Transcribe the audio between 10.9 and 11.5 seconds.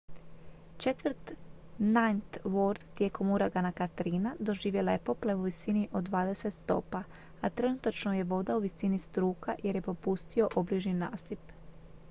nasip